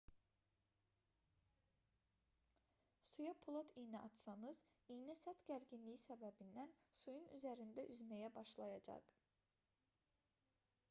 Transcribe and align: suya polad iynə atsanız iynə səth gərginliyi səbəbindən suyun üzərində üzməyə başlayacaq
suya 3.09 3.33
polad 3.43 3.67
iynə 3.81 3.99
atsanız 4.07 4.61
iynə 4.95 5.15
səth 5.19 5.43
gərginliyi 5.51 5.99
səbəbindən 6.03 6.73
suyun 7.01 7.29
üzərində 7.41 7.85
üzməyə 7.97 8.31
başlayacaq 8.39 9.11